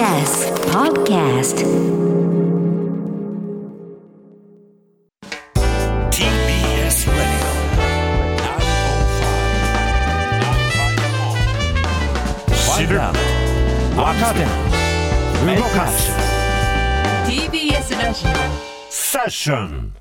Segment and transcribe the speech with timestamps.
[0.00, 1.60] TBS Podcast
[6.10, 7.52] TBS Radio
[12.80, 13.12] 905-954
[15.36, 16.10] 知動かす
[17.26, 18.24] TBS ラジ
[18.88, 19.92] セッション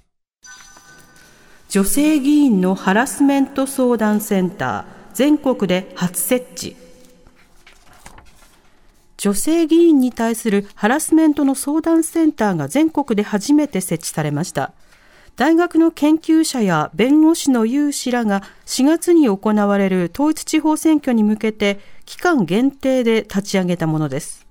[1.68, 5.00] 女性議員のハラスメント相談センター。
[5.14, 6.89] 全国で初設置
[9.20, 14.72] 女性議員に対するハラスメントの相談センターが全国で初めて設置されました
[15.36, 24.48] 大学の研究者や弁護士の有志らが4月に行われる統一地方選挙に向けて期間限定で立ち上げたものです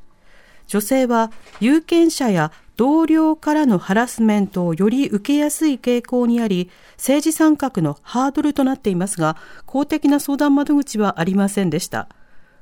[0.67, 12.09] 女性は有権者や同僚からのハラスメントをより受けやすい傾向にあり、政治参画のハードルとなっていますが、公的な相談窓口はありませんでした。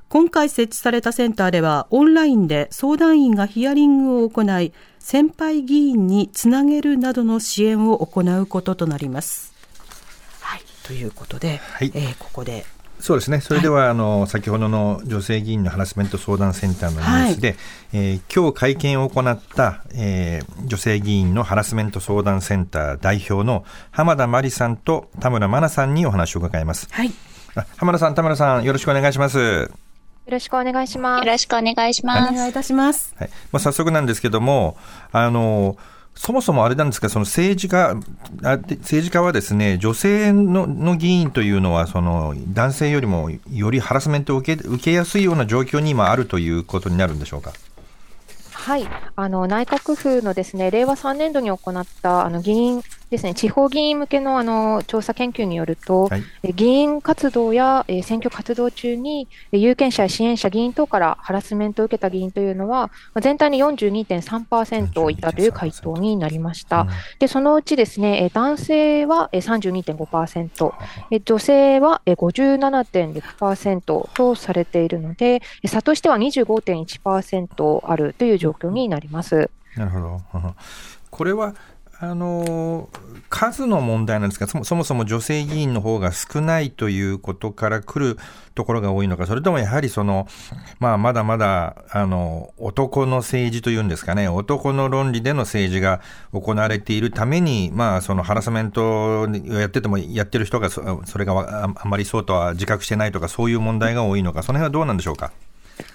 [0.09, 9.53] 今回設置されたセンターでは、オンラインで相談員がヒアリングを行い、先輩議員につなげるなどの支援を行うこととなります。
[10.41, 12.64] はい、ということで、はいえーここで
[12.98, 13.42] そうですね。
[13.42, 17.56] それでは、あの先ほどの女性議員のハラスメント相談センターのニュースで、
[17.92, 26.88] えー今日会見を行った、えー女性議員のハラスメント相談センター代表の浜田真理さんと田村真奈さんにお話を伺います。
[26.92, 27.12] はい、
[27.56, 29.70] あ浜田さん、田村さん、よろしくお願いします。
[30.27, 31.24] よろしくお願いします。
[31.24, 32.34] よろしくお願いしおます。
[32.34, 33.14] 願いいたします。
[33.16, 33.30] はい。
[33.52, 34.77] まあ、早速なんですけども、
[35.12, 35.77] あの、
[36.16, 37.94] そもそもあれなんですか、その政治家、
[38.42, 47.52] あで政治家はですね、女性のの議員というのは、その男性よりもよりハラスメントを受け受けやすいような状況に今あるということになるんでしょうか？
[48.52, 56.23] はい、あの内閣府のですね令和3年度に行ったあの議員ですね地方議員向けのあの調査研究によると、はい。
[56.43, 66.81] え議員活動やえ選挙活動中にえ有権者や支援者、議員等からハラスメントを受けた議員というのはまあ全体に42.3%いたという回答になりました。
[66.81, 66.89] うん。
[67.21, 70.72] でそのうちですねえ男性はえ32.5%、
[71.12, 79.49] え女性はえ57.6%とされているので、え差としては25.1%あるという状況になります。
[79.77, 80.21] なるほど。
[80.34, 80.55] うん
[81.16, 81.55] これは
[81.99, 82.91] あの
[83.31, 88.19] 数の問題なんですかそもそも女性議員の方が少ないということから来る
[88.55, 90.29] ところが多いのか、それともやはりその、
[90.79, 96.03] まあ、まだまだあの男の政治というんですかね、男の論理での政治が
[96.33, 99.28] 行われているために、まあ、そのハラスメントを
[99.59, 105.33] やってても、やってる人がそれがあまりそうとは自覚してないとか、そういう問題が多いのか、その辺はどうなんでしょうか？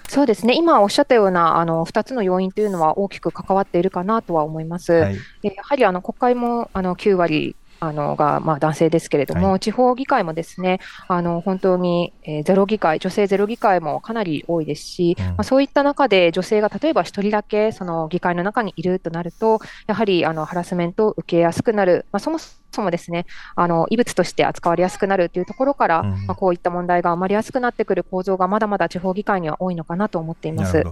[0.08, 4.92] そうですね、今おっしゃったようなあの2つの要因というのは大きく関わっているかなとは思います。
[4.92, 10.78] はいでやはりあの国会もあの9割あのが、まあ、男性ですけれども、は地方議会もですね
[11.08, 15.26] あの本当に、えーゼロ議会、女性ゼロ議会もかなり多いですし、うん。
[15.26, 23.26] まあ、そういった中で女性が例えば1人だけその議会の中にいるとなると、やはりあのハラスメントを受けやすくなる、まあ、そもそもですね
[23.56, 26.26] あの異物として扱われやすくなるというところから、うん。
[26.26, 30.84] まあ、こういった問題が余りやすくなってくる構造がまだまだ地方議会には多いのかなと思っています。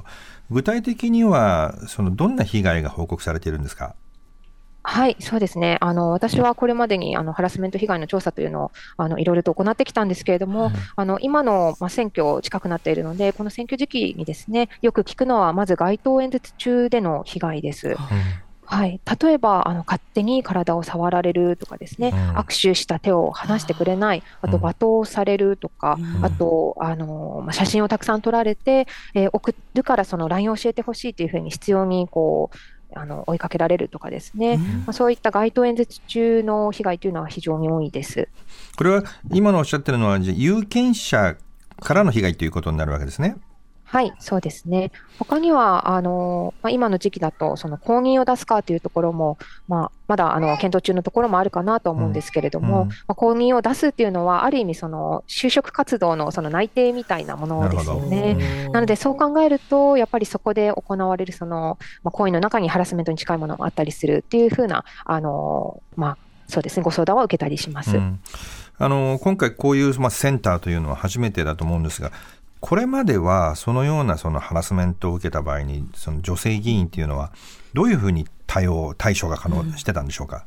[0.50, 3.94] 具体的には、そのどんな被害が報告されているんですか？
[4.90, 5.78] はい、そうですね。
[5.80, 17.94] あの、私はこれまでに、あの、ハラスメント被害の調査というのを、あの、いろいろと行ってきたんですけれども、あの、今の、まあ、選挙近くなっているので、この選挙時期にですね、よく聞くのは、まず街頭演説中での被害です。
[18.64, 19.00] はい。
[19.22, 22.36] 例えば、あの、勝手に体を触られるとかですね、うん。
[22.38, 26.24] 握手した手を離してくれない、あとうん罵倒されるとか、うん。
[26.24, 32.56] あと、あの、まあ、写真をたくさん撮られて、えー送るからその LINE を教えてほしいというふうに必要に、こう、
[32.94, 34.58] あの、追いかけられるとかですね。
[34.58, 38.28] まあ、そういった街頭演説中の被害というのは非常に多いです。
[38.76, 39.02] これは
[39.32, 41.36] 今のおっしゃってるのは、有権者
[41.80, 43.36] からの被害ということになるわけですね。
[43.90, 44.92] はい、そうですね。
[45.18, 49.36] 他には、あの、まあ、今の時期だと、その公認を出すかというところも、
[49.66, 58.68] まあ、まだ、あの、検討中のところもあるかなと思うんですけれども、うんうんまあ、公認を出すっていうのは、ある意味、その、就職活動の、その内定みたいなものですよね。
[58.72, 67.96] なので、そう考えると、やっぱりそこで行われる、その、まあ、行為の中にハラスメントに近いものがあったりするっていうふうな、あの、まあ、そうですね、ご相談は受けたりします。
[67.96, 68.20] うん
[68.82, 72.12] あの今回、こういう、まあ、センターというのは初めてだと思うんですが、
[72.60, 77.32] これまではそのようなそのハラスメントを受けた場合に、その女性議員っていうのは、
[77.72, 80.44] どういうふうに対応、対処が可能してたんでしょうか？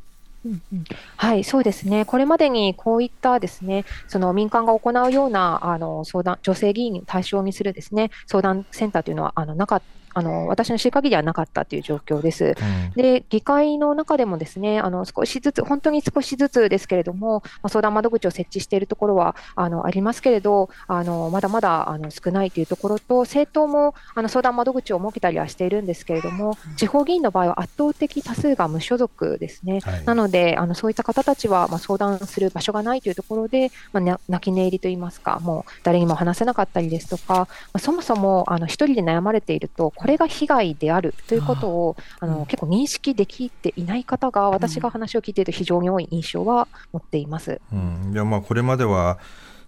[1.16, 2.04] はい、そうですね。
[2.06, 12.56] これまでにこういったですね、その民間が行うようなあの相談、女性議員に対象にするですね、相談センターというのはあのなかったあの私の知る限りはなかったという状況です。
[12.96, 29.80] で、議会の中でもですね、あの少しずつ、本当に少しずつですけれども、まあ、相談窓口を設置しているところはあのありますけれど、あのまだまだあの少ないというところと、政党もあの相談窓口を設けたりはしているんですけれども、地方議員の場合は圧倒的多数が無所属ですね。
[29.84, 47.62] はいなので、あのそういった方たちは、まあ、相談する場所がないというところで、まあ、な泣き寝入りといいますか、もう誰にも話せなかったりですとか、まあ、そもそもあの一人で悩まれていると、これが被害であるということをあの結構認識できていない方が、私が話を聞いていると非常に多い印象は持っています。
[47.72, 49.18] うん、いやまあこれまでは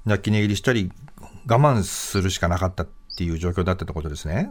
[0.03, 0.91] 泣き寝入りしたり
[1.47, 2.87] 我慢するしかなかったっ
[3.17, 4.49] ていう状況だったってことですね。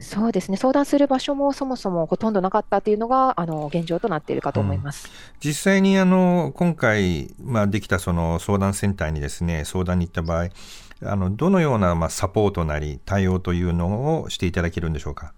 [0.00, 5.08] そうですね、相談する場所もそもそもほとんどなかったというのがあの現状となっているかと思います。
[5.40, 10.48] 実際にあの今回、まあ、できたその相談センターにですね相談に行った場合
[11.02, 15.32] あのどのようなまサポートなり対応というのをしていただけるんでしょうか？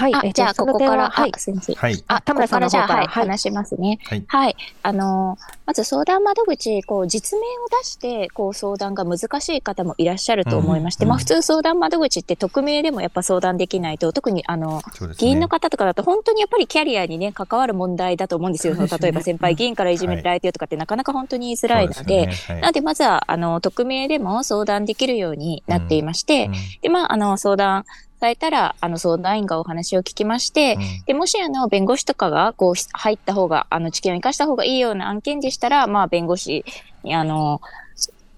[0.00, 1.32] はい、あえっとじゃあここから、ははい。
[1.34, 1.74] あ、先生。
[1.74, 2.04] はい。
[2.06, 3.28] あ、田村さんのここからじゃあ、はい、方からはい。
[3.28, 3.98] 話しますね。
[4.04, 4.24] はい。
[4.26, 4.56] はい。
[4.82, 7.42] あのー、まず相談窓口、こう、実名を
[7.82, 11.10] 出して、こう、相談が難しい方もいらっしゃると思いまして、うん。
[11.10, 14.80] まあ、普通相談窓口って匿名でもやっぱ相談できないと、特に、あの、
[15.18, 18.74] 議員の方とかだと、本当にやっぱりキャリアにね、関わる問題だと思うんですよ。
[18.74, 27.84] 例えば先輩議員からいじめられてるとかって、なかなか本当に言いづらいので、なので、まずは、あの、匿名でも相談できるようになっていまして、はいで、まあ、あの、相談
[28.20, 36.64] されたら、あの、相談員がお話を聞きまして、うんで、もし、あの、弁護士とかが、こう、入った方が、あの、知見を生かした方がいいような案件でしたら、まあ、弁護士
[37.02, 37.60] に、あの、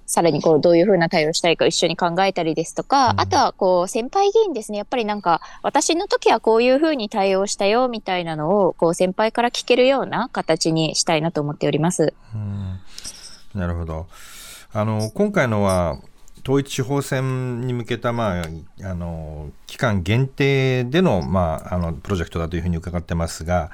[0.07, 4.79] さらにこう、どういうふうな対応したいか一緒に考えたりですとか、うんあとはこう、先輩議員ですね。
[4.79, 12.15] やっぱりなんか、私の時はこういうふうに対応したよ、みたいなのを、こう、先輩から聞けるような形にしたいなと思っております。
[12.35, 12.81] うん
[13.55, 14.07] なるほど。
[14.75, 15.99] あの今回のは
[16.45, 18.45] 統一地方選に向けた、まあ、
[18.85, 23.71] あの期間限定での,、まあ、あのプロジェクトだというふうに伺ってますが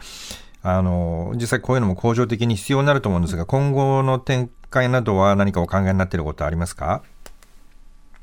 [0.62, 7.02] あの実際こういうのも恒常的に必要になると思うんですが今後の展開などは何かお考えになっていることはありますか？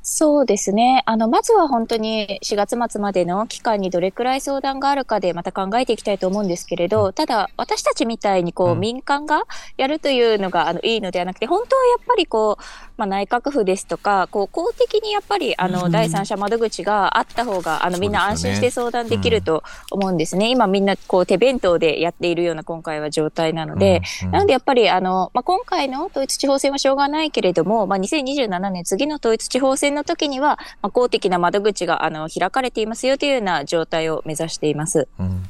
[0.08, 1.02] そうですね。
[1.08, 8.80] あの、まずは本当に4月末までの期間にどれくらい相談があるかでまた考えていきたいと思うんですけれど、ただ私たちみたいにこう、うん。
[8.80, 9.46] 民間が
[9.78, 15.92] やるというのがあのいいのではなくて、本当はやっぱりこう、まあ、内閣府ですとか、こう公的にやっぱりあの、うん。
[15.92, 20.50] 第三者窓口があった方が、あのみんな安心して相談できると思うんですね。
[20.50, 24.02] 今みんなこう手弁当でやっているような今回は状態なので、
[24.32, 35.08] なのでやっぱりあの、まあ、今回の統一地方選はしょうがないけれども、まあ、2027年次の統一地方選の時には、まあ、公的な窓口があの開かれていますよというような状態を目指しています。
[35.20, 35.44] うん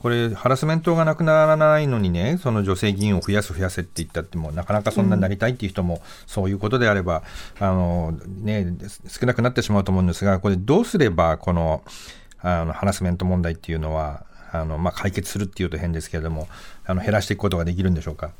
[0.00, 7.22] これ、ハラスメントがなくならないのにね、その女性議員を増やす、増やせって言ったっても、なかなかそんなになりたいっていう人も、そういうことであれば、
[7.58, 8.76] あのね、
[9.06, 11.82] 少なくなってしまうと思うんですが、これ、どうすれば、この
[12.42, 16.48] あのハラスメント問題っていうのは、あのまあ、解決するっていうと変ですけれども、
[16.86, 18.30] あの減らしていくことができるんでしょうか？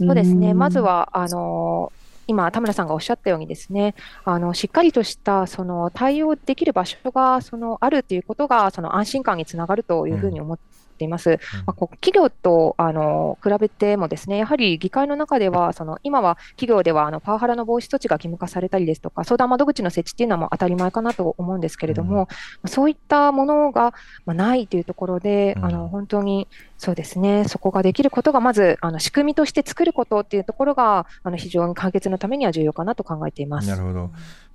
[0.00, 0.52] そうですね。
[0.52, 1.92] まずは、あの
[2.26, 3.94] 今、田村さんがおっしゃったようにですね、
[4.24, 10.73] あの、しっかりとした、その、対応できる場所が、その、あるということが、その、安心感につながるというふうに思って
[11.04, 11.38] います。
[11.66, 22.22] まあ、企業と、あの、比べてもですね、やはり議会の中では、その、今は企業では、あの、パワハラの防止措置が義務化されたりですとか、相談窓口の設置っていうのはもう当たり前かなと思うんですけれども、ま
[22.64, 23.94] あそういったものが、
[24.26, 26.48] まあ、ないというところで、うんあの、本当に、
[26.78, 33.68] そうですね、そこができることが、まず、あの、仕組みとして作ることっていうところが、あの、非常に解決のためには重要かなと考えています。
[33.68, 34.10] なるほど。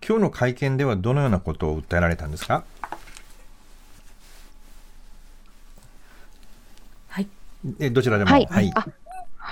[0.05, 2.63] 今日の会見ではどのようなことを訴えられたんですか
[7.07, 7.23] はい。
[7.23, 7.27] え
[7.91, 8.31] どちらでも。
[8.31, 8.85] はい、あ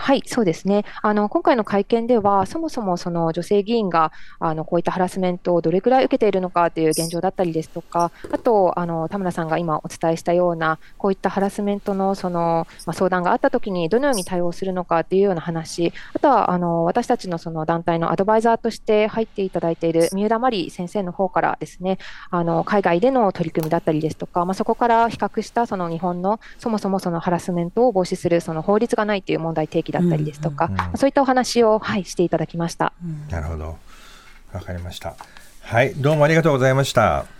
[0.07, 0.85] はい、そうですね。
[1.01, 21.97] あの、今回の会見では、そもそもその女性議員が、あの、こういったハラスメントをどれくらい受けているのかという現状だったりですとか、あと、あの、田村さんが今お伝えしたような、こういったハラスメントの、その、まあ、相談があったときにどのように対応するのかというような話、あとは、あの、私たちのその団体のアドバイザーとして入っていただいている三浦真理先生の方からですね、
[22.29, 32.93] あの、海外での取り組みだったりですとか、まあ、そこから比較したその日本のそもそもそのハラスメントを防止するその法律がないという問題提起だったりですとか、そういったお話を、はい、していただきました。
[33.29, 33.77] なるほど。
[34.53, 35.15] わかりました。
[35.61, 37.36] はい、どうもありがとうございました。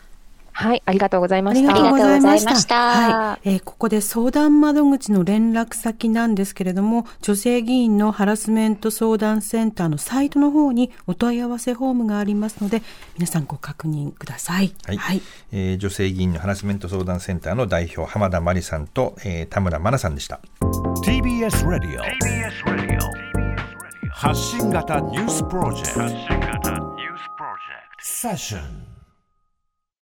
[0.59, 1.71] はい、ありがとうございまあした。
[1.71, 2.49] りがとうございました。
[2.49, 2.75] ありがとうございました。
[2.75, 12.81] はい、えーここで相談窓口の連絡先なんですけれども、女性議員のハラスメント相談センターのサイトの方にお問い合わせフォームがありますので、
[13.19, 14.73] 皆さんご確認ください。
[14.87, 15.21] はい。
[15.51, 20.39] えー女性議員のハラスメント相談センターの代表浜田真理さんと、えー田村真奈さんでした。
[21.05, 22.01] TBS Radio
[24.09, 26.97] 発信型ニュースプロジェクト。
[27.99, 28.86] セッション